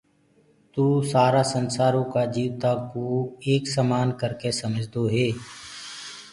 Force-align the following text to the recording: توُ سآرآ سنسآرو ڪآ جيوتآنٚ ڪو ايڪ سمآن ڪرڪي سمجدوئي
توُ 0.73 0.85
سآرآ 1.11 1.43
سنسآرو 1.53 2.03
ڪآ 2.13 2.23
جيوتآنٚ 2.33 2.85
ڪو 2.91 3.05
ايڪ 3.45 3.63
سمآن 3.75 4.07
ڪرڪي 4.19 4.51
سمجدوئي 4.61 5.29